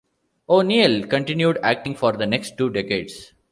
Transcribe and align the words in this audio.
O'Neill 0.49 1.05
continued 1.05 1.59
acting 1.61 1.93
for 1.93 2.13
the 2.13 2.25
next 2.25 2.57
two 2.57 2.71
decades. 2.71 3.33